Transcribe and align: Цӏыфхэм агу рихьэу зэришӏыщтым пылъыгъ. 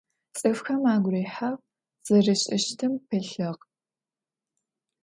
Цӏыфхэм 0.37 0.83
агу 0.93 1.09
рихьэу 1.13 1.55
зэришӏыщтым 2.07 2.93
пылъыгъ. 3.07 3.63